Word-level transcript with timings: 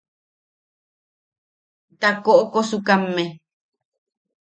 Ta 1.99 2.09
koʼokosukamme. 2.23 3.23